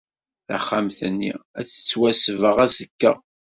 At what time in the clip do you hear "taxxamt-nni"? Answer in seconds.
0.47-1.31